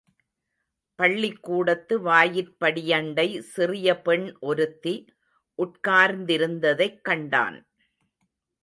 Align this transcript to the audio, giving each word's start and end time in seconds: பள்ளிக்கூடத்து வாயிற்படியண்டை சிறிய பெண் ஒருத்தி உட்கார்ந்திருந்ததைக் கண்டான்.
பள்ளிக்கூடத்து 0.95 1.99
வாயிற்படியண்டை 1.99 3.39
சிறிய 3.39 4.01
பெண் 4.01 4.37
ஒருத்தி 4.39 4.95
உட்கார்ந்திருந்ததைக் 5.57 7.01
கண்டான். 7.01 7.67